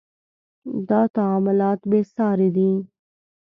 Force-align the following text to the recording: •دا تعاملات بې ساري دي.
•دا 0.89 1.01
تعاملات 1.15 1.79
بې 1.89 2.01
ساري 2.13 2.49
دي. 2.55 2.71